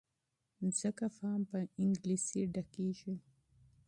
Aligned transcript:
ځکه 0.79 1.05
فارم 1.17 1.43
په 1.51 1.57
انګلیسي 1.85 2.41
ډکیږي. 2.53 3.15